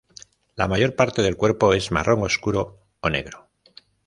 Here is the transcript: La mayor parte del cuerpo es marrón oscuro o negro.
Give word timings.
La 0.55 0.67
mayor 0.67 0.95
parte 0.95 1.21
del 1.21 1.37
cuerpo 1.37 1.75
es 1.75 1.91
marrón 1.91 2.23
oscuro 2.23 2.79
o 3.01 3.09
negro. 3.11 3.49